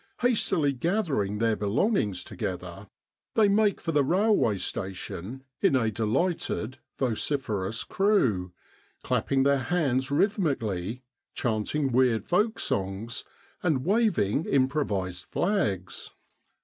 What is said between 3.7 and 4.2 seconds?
for the